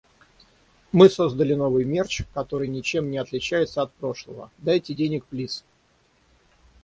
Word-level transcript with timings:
Мы 0.91 1.09
создали 1.11 1.53
новый 1.53 1.85
мерч, 1.85 2.23
который 2.33 2.67
ничем 2.67 3.11
не 3.11 3.19
отличается 3.19 3.83
от 3.83 3.93
прошлого. 3.93 4.49
Дайте 4.57 4.95
денег, 4.95 5.25
плиз! 5.25 5.63